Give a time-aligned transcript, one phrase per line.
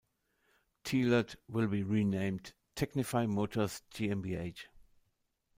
[0.83, 4.61] Thielert will be renamed "Technify Motors GmbH".